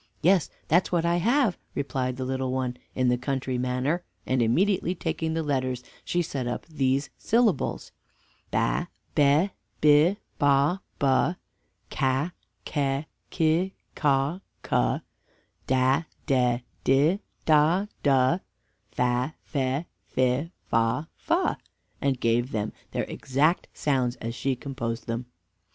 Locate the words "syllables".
7.19-7.91